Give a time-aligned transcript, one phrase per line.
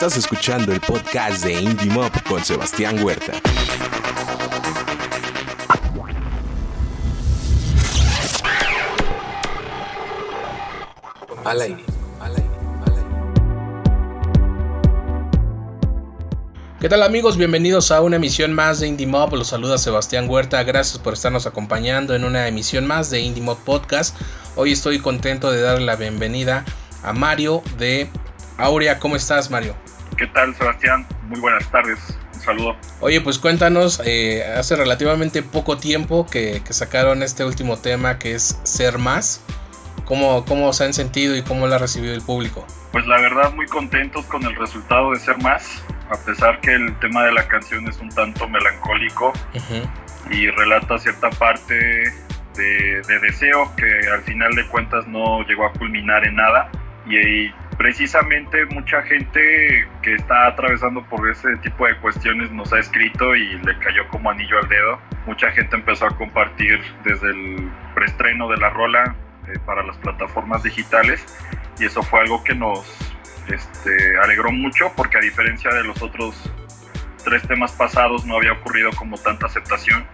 [0.00, 3.32] Estás escuchando el podcast de Indie Mob con Sebastián Huerta.
[11.44, 11.84] Al aire.
[16.78, 17.36] ¿Qué tal amigos?
[17.36, 19.34] Bienvenidos a una emisión más de Indie Mob.
[19.34, 20.62] Los saluda Sebastián Huerta.
[20.62, 24.14] Gracias por estarnos acompañando en una emisión más de Indie Mob Podcast.
[24.54, 26.64] Hoy estoy contento de darle la bienvenida
[27.02, 28.08] a Mario de
[28.58, 29.00] Aurea.
[29.00, 29.74] ¿Cómo estás, Mario?
[30.18, 31.06] ¿Qué tal, Sebastián?
[31.28, 31.98] Muy buenas tardes.
[32.34, 32.76] Un saludo.
[33.00, 38.60] Oye, pues cuéntanos, eh, hace relativamente poco tiempo que, sacaron este último tema que es
[38.64, 39.44] Ser Más.
[40.04, 42.66] ¿Cómo, ¿Cómo se han sentido y cómo lo ha recibido el público?
[42.92, 46.98] Pues la verdad muy contentos con el resultado de Ser Más a pesar que el
[47.00, 49.32] tema de la canción es un tanto melancólico
[50.30, 51.74] y relata cierta parte
[52.56, 56.70] de, deseo que al final de cuentas no llegó a culminar en nada
[57.06, 63.36] y, precisamente mucha gente que está atravesando por ese tipo de cuestiones nos ha escrito
[63.36, 65.00] y le cayó como anillo al dedo.
[65.26, 69.14] Mucha gente empezó a compartir desde el preestreno de la rola
[69.46, 71.24] eh, para las plataformas digitales
[71.78, 72.84] y eso fue algo que nos
[73.46, 76.50] este, alegró mucho porque a diferencia de los otros
[77.24, 80.04] tres temas pasados no había ocurrido como tanta aceptación.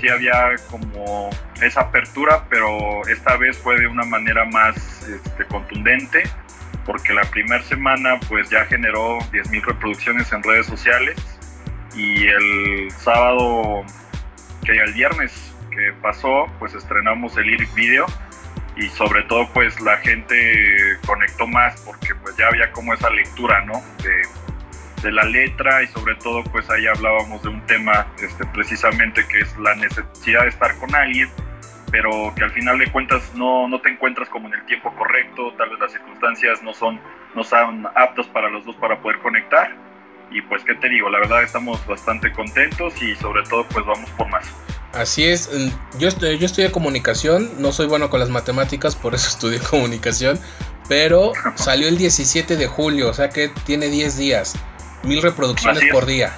[0.00, 6.24] Sí había como esa apertura, pero esta vez fue de una manera más este, contundente
[6.84, 11.16] porque la primera semana pues ya generó 10.000 reproducciones en redes sociales
[11.94, 13.84] y el sábado,
[14.64, 18.06] que el viernes que pasó, pues estrenamos el lyric video
[18.76, 23.64] y sobre todo pues la gente conectó más porque pues ya había como esa lectura,
[23.64, 23.82] ¿no?
[24.02, 24.22] De,
[25.10, 29.58] la letra y sobre todo pues ahí hablábamos de un tema este, precisamente que es
[29.58, 31.28] la necesidad de estar con alguien,
[31.92, 35.52] pero que al final de cuentas no, no te encuentras como en el tiempo correcto,
[35.58, 36.98] tal vez las circunstancias no son,
[37.34, 39.76] no son aptas para los dos para poder conectar.
[40.30, 44.08] Y pues qué te digo, la verdad estamos bastante contentos y sobre todo pues vamos
[44.12, 44.50] por más.
[44.94, 45.50] Así es,
[45.98, 50.38] yo, estoy, yo estudié comunicación, no soy bueno con las matemáticas, por eso estudié comunicación,
[50.88, 54.54] pero salió el 17 de julio, o sea que tiene 10 días,
[55.02, 56.32] mil reproducciones por día.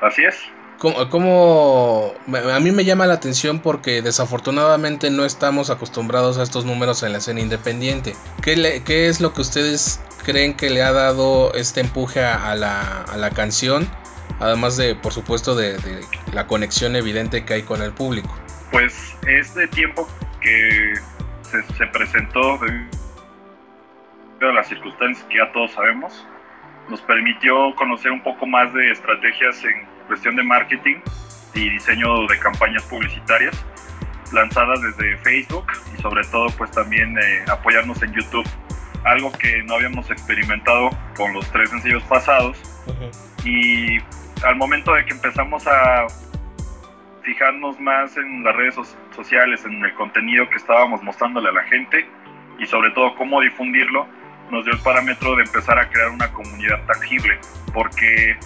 [0.00, 0.51] Así es.
[0.82, 2.12] ¿Cómo,
[2.52, 7.12] a mí me llama la atención porque desafortunadamente no estamos acostumbrados a estos números en
[7.12, 8.14] la escena independiente.
[8.42, 13.88] ¿Qué, es lo que ustedes creen que le ha dado este empuje a la, canción?
[14.40, 15.78] Además de, por supuesto, de,
[16.32, 18.36] la conexión evidente que hay con el público.
[18.72, 20.08] Pues este tiempo
[20.40, 20.94] que
[21.42, 22.90] se, presentó debido
[24.52, 26.26] las circunstancias que ya todos sabemos,
[26.88, 30.96] nos permitió conocer un poco más de estrategias en cuestión de marketing
[31.54, 33.64] y diseño de campañas publicitarias
[34.30, 35.64] lanzadas desde Facebook
[35.96, 38.46] y sobre todo pues también eh, apoyarnos en YouTube,
[39.04, 42.58] algo que no habíamos experimentado con los tres sencillos pasados.
[43.42, 44.00] Y
[44.44, 46.06] al momento de que empezamos a
[47.22, 48.74] fijarnos más en las redes
[49.16, 52.06] sociales, en el contenido que estábamos mostrándole a la gente
[52.58, 54.06] y sobre todo cómo difundirlo,
[54.50, 57.38] nos dio el parámetro de empezar a crear una comunidad tangible,
[57.72, 58.36] porque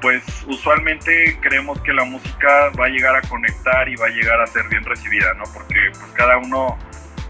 [0.00, 4.40] pues usualmente creemos que la música va a llegar a conectar y va a llegar
[4.40, 5.44] a ser bien recibida, ¿no?
[5.52, 6.78] Porque pues cada uno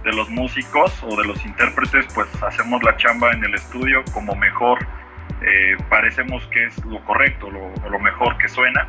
[0.02, 4.34] de los músicos o de los intérpretes pues hacemos la chamba en el estudio como
[4.34, 4.86] mejor
[5.46, 8.88] eh, parecemos que es lo correcto, lo, lo, mejor que suena,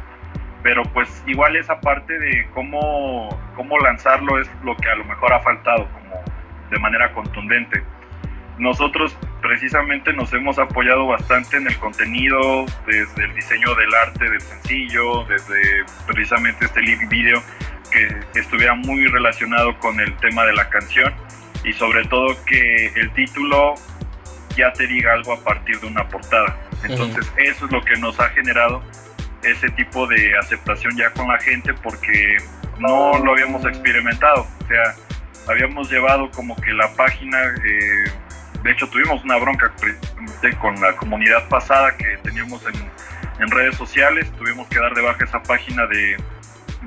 [0.63, 5.33] pero pues igual esa parte de cómo, cómo lanzarlo es lo que a lo mejor
[5.33, 6.21] ha faltado como
[6.71, 7.83] de manera contundente.
[8.57, 14.41] Nosotros precisamente nos hemos apoyado bastante en el contenido, desde el diseño del arte del
[14.41, 17.43] sencillo, desde precisamente este live video
[17.91, 21.13] que estuviera muy relacionado con el tema de la canción
[21.63, 23.75] y sobre todo que el título
[24.55, 26.57] ya te diga algo a partir de una portada.
[26.83, 28.81] Entonces eso es lo que nos ha generado
[29.43, 32.37] ese tipo de aceptación ya con la gente porque
[32.79, 34.47] no lo habíamos experimentado.
[34.63, 34.95] O sea,
[35.47, 38.11] habíamos llevado como que la página, eh,
[38.65, 39.71] de hecho tuvimos una bronca
[40.59, 42.73] con la comunidad pasada que teníamos en,
[43.39, 46.17] en, redes sociales, tuvimos que dar de baja esa página de,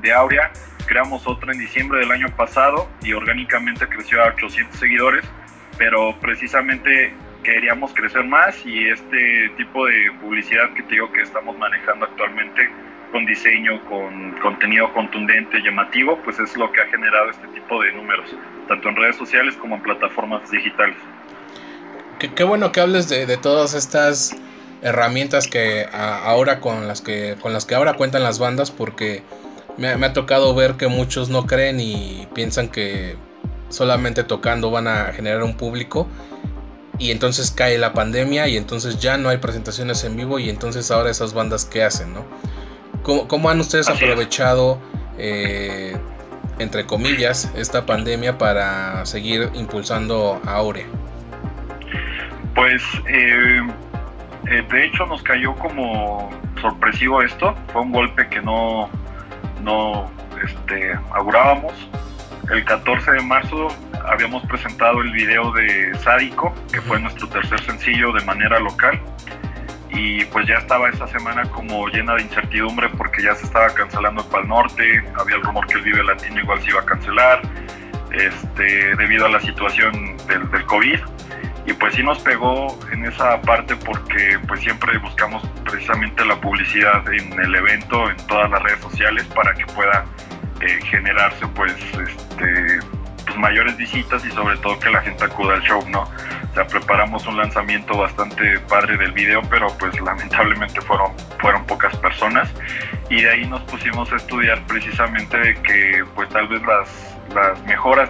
[0.02, 0.50] de Aurea,
[0.86, 5.24] creamos otra en diciembre del año pasado y orgánicamente creció a 800 seguidores,
[5.78, 7.14] pero precisamente
[7.44, 12.68] queríamos crecer más y este tipo de publicidad que te digo que estamos manejando actualmente
[13.12, 17.92] con diseño, con contenido contundente, llamativo, pues es lo que ha generado este tipo de
[17.92, 18.34] números,
[18.66, 20.96] tanto en redes sociales como en plataformas digitales.
[22.18, 24.34] Qué, bueno que hables de, todas estas
[24.82, 29.22] herramientas que ahora con las que con las que ahora cuentan las bandas porque
[29.76, 33.16] me, me ha tocado ver que muchos no creen y piensan que
[33.68, 36.08] solamente tocando van a generar un público
[36.98, 40.90] y entonces cae la pandemia y entonces ya no hay presentaciones en vivo y entonces
[40.90, 42.24] ahora esas bandas qué hacen, ¿no?
[43.02, 44.78] ¿Cómo, han ustedes aprovechado,
[45.16, 45.96] eh,
[46.58, 50.86] entre comillas, esta pandemia para seguir impulsando a Aurea?
[52.58, 53.62] Pues eh,
[54.50, 56.28] eh, de hecho nos cayó como
[56.60, 58.90] sorpresivo esto, fue un golpe que no,
[59.62, 60.10] no
[60.44, 61.72] este, augurábamos.
[62.50, 63.68] El 14 de marzo
[64.04, 69.00] habíamos presentado el video de Sádico, que fue nuestro tercer sencillo de manera local.
[69.90, 74.22] Y pues ya estaba esa semana como llena de incertidumbre porque ya se estaba cancelando
[74.22, 77.40] el Pal Norte, había el rumor que el Vive Latino igual se iba a cancelar,
[78.10, 80.98] este, debido a la situación del, del COVID
[81.68, 87.06] y pues sí nos pegó en esa parte porque pues siempre buscamos precisamente la publicidad
[87.12, 90.06] en el evento, en todas las redes sociales para que pueda
[90.62, 92.78] eh, generarse pues este
[93.26, 96.04] pues mayores visitas y sobre todo que la gente acuda al show, ¿no?
[96.04, 101.94] O sea, preparamos un lanzamiento bastante padre del video, pero pues lamentablemente fueron, fueron pocas
[101.98, 102.48] personas
[103.10, 107.62] y de ahí nos pusimos a estudiar precisamente de que pues tal vez las, las
[107.64, 108.08] mejoras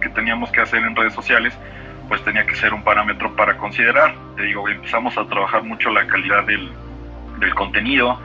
[0.00, 1.52] que teníamos que hacer en redes sociales
[2.08, 4.14] pues tenía que ser un parámetro para considerar.
[4.36, 6.70] Te digo, empezamos a trabajar mucho la calidad del,
[7.38, 8.18] del contenido,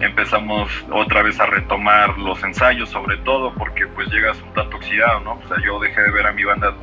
[0.00, 5.20] empezamos otra vez a retomar los ensayos, sobre todo porque pues llegas un tanto oxidado,
[5.20, 5.32] ¿no?
[5.32, 6.74] O sea, yo dejé de ver a mi banda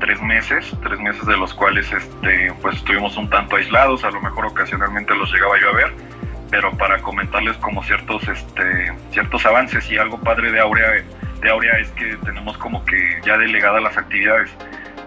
[0.00, 4.20] tres meses, tres meses de los cuales este, pues estuvimos un tanto aislados, a lo
[4.20, 5.94] mejor ocasionalmente los llegaba yo a ver,
[6.50, 11.04] pero para comentarles como ciertos, este, ciertos avances y algo padre de Aurea,
[11.40, 14.50] de Aurea es que tenemos como que ya delegadas las actividades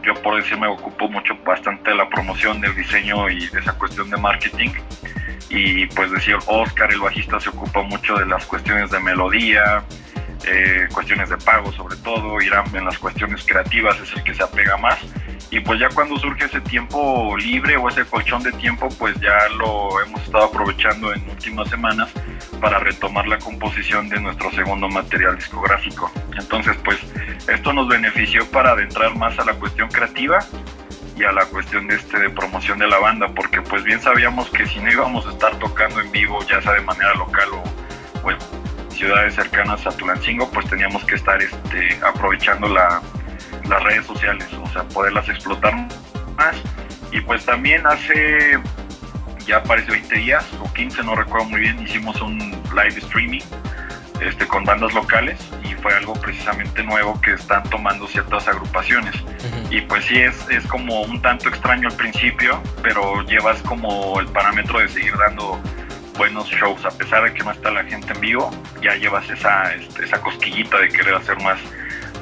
[0.04, 3.74] yo por decir me ocupo mucho bastante de la promoción del diseño y de esa
[3.78, 4.70] cuestión de marketing.
[5.50, 9.84] Y pues decir Oscar el bajista se ocupa mucho de las cuestiones de melodía
[10.46, 14.44] eh, cuestiones de pago sobre todo Irán en las cuestiones creativas es el que se
[14.44, 15.00] apega más.
[15.50, 19.38] Y pues ya cuando surge ese tiempo libre o ese colchón de tiempo pues ya
[19.58, 22.10] lo hemos estado aprovechando en últimas semanas
[22.62, 26.12] para retomar la composición de nuestro segundo material discográfico.
[26.38, 26.98] Entonces pues
[27.48, 30.40] esto nos benefició para adentrar más a la cuestión creativa
[31.18, 34.50] y a la cuestión de este de promoción de la banda porque pues bien sabíamos
[34.50, 37.50] que si no íbamos a estar tocando en vivo ya sea de manera local
[38.24, 38.38] o, en
[39.02, 43.02] ciudades cercanas a Tulancingo pues teníamos que estar este, aprovechando la
[43.68, 45.74] las redes sociales, o sea, poderlas explotar
[46.38, 46.56] más.
[47.12, 48.60] Y pues también hace
[49.46, 52.38] ya parece 20 días o 15, no recuerdo muy bien, hicimos un
[52.76, 53.42] live streaming
[54.22, 59.16] este, con bandas locales y fue algo precisamente nuevo que están tomando ciertas agrupaciones.
[59.72, 64.28] Y pues sí, es, es como un tanto extraño al principio, pero llevas como el
[64.28, 65.60] parámetro de seguir dando
[66.18, 69.74] buenos shows, a pesar de que no está la gente en vivo, ya llevas esa,
[69.74, 71.60] este, esa cosquillita de querer hacer más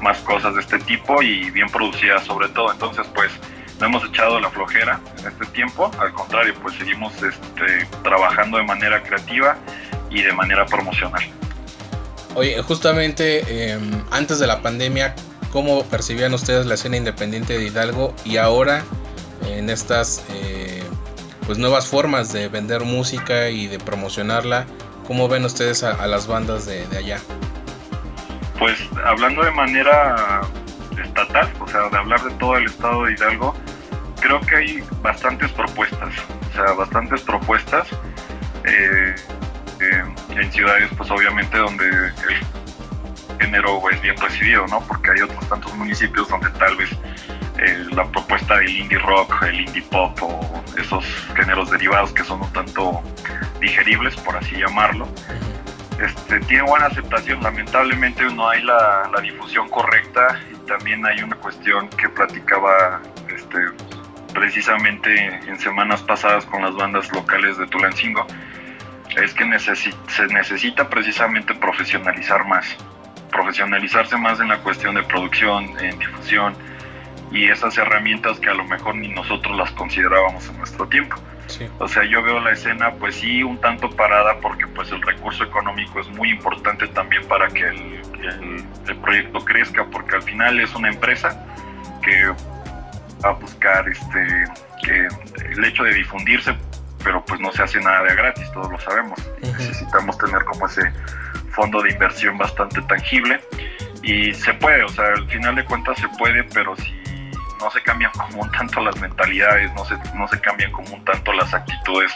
[0.02, 2.72] más cosas de este tipo y bien producidas sobre todo.
[2.72, 3.32] Entonces, pues
[3.80, 8.64] no hemos echado la flojera en este tiempo, al contrario, pues seguimos este, trabajando de
[8.64, 9.58] manera creativa
[10.10, 11.24] y de manera promocional.
[12.36, 15.16] Oye, justamente em, antes de la pandemia,
[15.52, 18.84] ¿cómo percibían ustedes la escena independiente de Hidalgo y ahora
[19.48, 20.79] en estas eh,
[21.50, 24.68] pues nuevas formas de vender música y de promocionarla?
[25.08, 27.18] ¿Cómo ven ustedes a, las bandas de allá?
[28.60, 30.42] Pues hablando de manera
[31.04, 33.56] estatal, o sea, de hablar de todo el estado de Hidalgo,
[34.22, 36.14] creo que hay bastantes propuestas,
[36.52, 37.88] o sea, bastantes propuestas
[38.66, 39.16] eh,
[39.82, 40.04] eh,
[40.36, 44.82] en ciudades, pues obviamente donde el género es bien recibido, ¿no?
[44.82, 46.92] Porque hay otros tantos municipios donde tal vez
[47.92, 52.54] la propuesta del indie rock, el indie pop o esos géneros derivados que son un
[52.54, 53.02] tanto
[53.60, 55.08] digeribles, por así llamarlo,
[56.02, 61.90] este, tiene buena aceptación, lamentablemente no hay la, difusión correcta y también hay una cuestión
[61.90, 63.58] que platicaba este,
[64.34, 68.26] precisamente en semanas pasadas con las bandas locales de Tulancingo,
[69.22, 72.66] es que se necesita precisamente profesionalizar más,
[73.30, 76.56] profesionalizarse más en la cuestión de producción, en difusión
[77.32, 81.18] y esas herramientas que a lo mejor ni nosotros las considerábamos en nuestro tiempo.
[81.80, 85.44] O sea, yo veo la escena pues sí un tanto parada porque pues el recurso
[85.44, 90.90] económico es muy importante también para que el, proyecto crezca porque al final es una
[90.90, 91.44] empresa
[92.04, 92.28] que
[93.24, 94.46] va a buscar este
[94.84, 95.08] que
[95.52, 96.56] el hecho de difundirse
[97.04, 99.20] pero pues no se hace nada de gratis, todos lo sabemos.
[99.42, 100.92] Necesitamos tener como ese
[101.52, 103.40] fondo de inversión bastante tangible
[104.04, 106.99] y se puede, o sea, al final de cuentas se puede, pero si
[107.60, 111.04] no se cambian como un tanto las mentalidades, no se, no se cambian como un
[111.06, 112.12] tanto las actitudes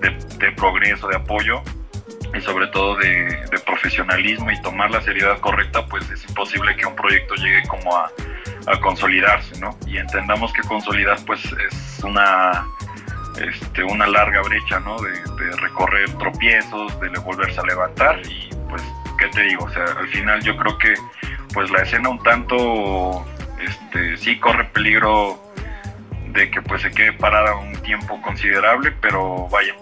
[0.00, 1.62] de, progreso, de apoyo
[2.34, 6.94] y sobre todo de, profesionalismo y tomar la seriedad correcta, pues es imposible que un
[6.94, 8.10] proyecto llegue como a,
[8.80, 9.78] consolidarse, ¿no?
[9.86, 12.66] Y entendamos que consolidar pues es una
[13.40, 14.96] este, una larga brecha, ¿no?
[15.00, 15.12] De,
[15.60, 18.82] recorrer tropiezos, de volverse a levantar y pues,
[19.18, 19.64] ¿qué te digo?
[19.64, 20.94] O sea, al final yo creo que
[21.52, 23.24] pues la escena un tanto,
[23.60, 25.40] este, sí corre peligro
[26.32, 29.74] de que pues se quede parada un tiempo considerable, pero vaya,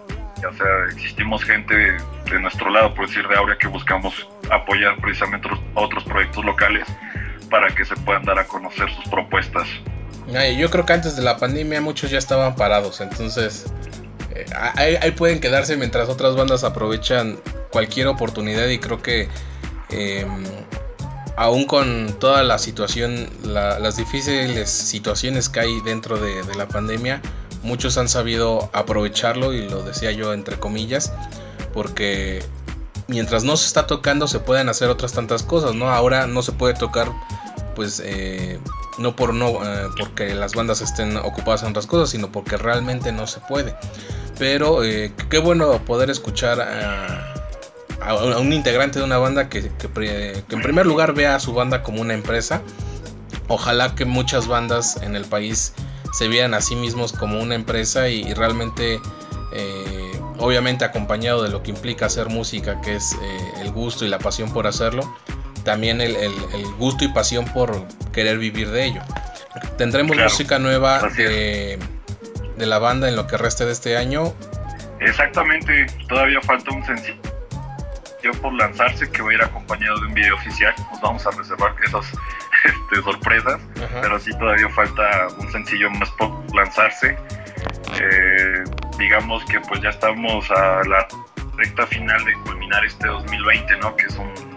[0.48, 5.48] o sea, existimos gente de, nuestro lado, por decir de ahora, que buscamos apoyar precisamente
[5.74, 6.86] otros proyectos locales
[7.50, 9.68] para que se puedan dar a conocer sus propuestas.
[10.56, 13.72] Yo creo que antes de la pandemia muchos ya estaban parados, entonces
[14.34, 17.38] eh, ahí, pueden quedarse mientras otras bandas aprovechan
[17.70, 19.28] cualquier oportunidad y creo que
[19.90, 20.44] em,
[21.36, 27.20] aún con toda la situación, las difíciles situaciones que hay dentro de, la pandemia,
[27.62, 31.12] muchos han sabido aprovecharlo y lo decía yo entre comillas,
[31.72, 32.44] porque
[33.08, 35.90] mientras no se está tocando se pueden hacer otras tantas cosas, ¿no?
[35.90, 37.10] Ahora no se puede tocar
[37.74, 38.60] pues eh,
[38.98, 43.10] no por no eh, porque las bandas estén ocupadas en otras cosas, sino porque realmente
[43.12, 43.74] no se puede.
[44.38, 46.60] Pero eh, qué bueno poder escuchar
[48.04, 52.00] a, un integrante de una banda que, en primer lugar vea a su banda como
[52.00, 52.62] una empresa.
[53.48, 55.74] Ojalá que muchas bandas en el país
[56.12, 59.00] se vean a sí mismos como una empresa y, realmente,
[60.38, 63.16] obviamente acompañado de lo que implica hacer música, que es
[63.60, 65.14] el gusto y la pasión por hacerlo
[65.64, 66.14] también el,
[66.78, 69.02] gusto y pasión por querer vivir de ello.
[69.76, 71.78] Tendremos música nueva de,
[72.58, 74.32] la banda en lo que reste de este año.
[75.00, 77.33] Exactamente, todavía falta un sencillo
[78.32, 80.74] por lanzarse que va a ir acompañado de un video oficial.
[80.90, 82.06] Nos vamos a reservar esas
[82.64, 83.60] este, sorpresas,
[84.00, 87.16] pero sí todavía falta un sencillo más por lanzarse.
[88.00, 88.64] Eh,
[88.98, 91.06] digamos que pues ya estamos a la
[91.56, 93.96] recta final de culminar este 2020, ¿no?
[93.96, 94.54] Que es un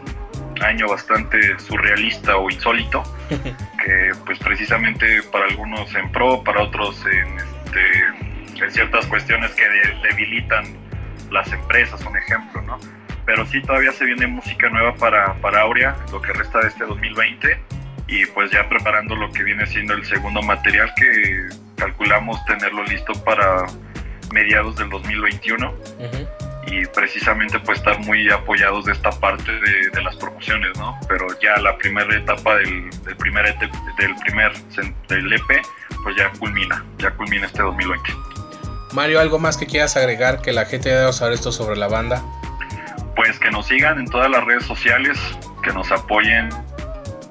[0.62, 7.38] año bastante surrealista o insólito, que pues precisamente para algunos en pro, para otros en,
[7.38, 9.64] este, en ciertas cuestiones que
[10.10, 10.66] debilitan
[11.32, 12.80] las empresas, un ejemplo, ¿no?
[13.28, 16.86] Pero sí todavía se viene música nueva para, para Aurea, lo que resta de este
[16.86, 17.60] 2020,
[18.08, 23.14] y pues ya preparando lo que viene siendo el segundo material que calculamos tenerlo listo
[23.24, 23.66] para
[24.32, 25.74] mediados del 2021
[26.68, 30.98] y precisamente pues estar muy apoyados de esta parte de, las promociones, ¿no?
[31.08, 33.60] Pero ya la primera etapa del, primer EP,
[33.98, 34.54] del primer
[35.08, 35.66] del EP
[36.04, 38.10] pues ya culmina, ya culmina este 2020.
[38.94, 42.24] Mario, ¿algo más que quieras agregar que la gente deba saber esto sobre la banda?
[43.18, 45.20] Pues que nos sigan en todas las redes sociales,
[45.64, 46.50] que nos apoyen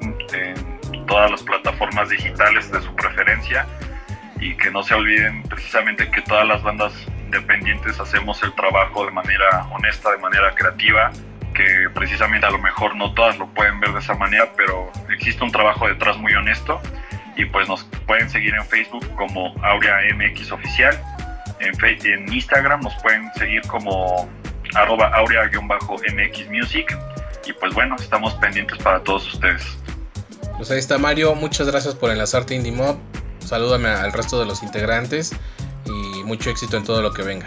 [0.03, 3.67] en todas las plataformas digitales de su preferencia
[4.41, 6.93] y que no se olviden precisamente que todas las bandas
[7.25, 11.11] independientes hacemos el trabajo de manera honesta, de manera creativa,
[11.55, 15.43] que precisamente a lo mejor no todas lo pueden ver de esa manera, pero existe
[15.43, 16.81] un trabajo detrás muy honesto
[17.37, 21.01] y pues nos pueden seguir en Facebook como Aurea MX Oficial,
[21.61, 21.73] en,
[22.05, 24.29] en Instagram nos pueden seguir como
[24.77, 26.99] arroba Aurea-MX Music
[27.47, 29.63] y pues bueno, estamos pendientes para todos ustedes.
[30.57, 32.97] Pues ahí está Mario, muchas gracias por enlazarte Indie Mob,
[33.41, 35.33] salúdame al resto de los integrantes
[35.85, 37.47] y mucho éxito en todo lo que venga.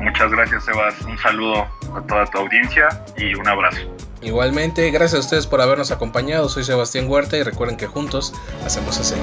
[0.00, 1.00] Muchas gracias, Sebas.
[1.02, 3.78] Un saludo a toda tu audiencia y un abrazo.
[4.22, 6.48] Igualmente, gracias a ustedes por habernos acompañado.
[6.48, 9.22] Soy Sebastián Huerta y recuerden que juntos hacemos escena.